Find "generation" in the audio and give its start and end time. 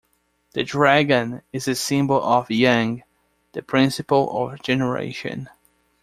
4.63-5.47